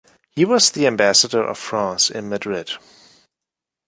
[0.31, 2.71] He was the Ambassador of France in Madrid.